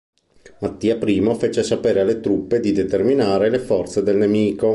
[0.61, 4.69] Mattia I fece sapere alle truppe di determinare le forze del nemico.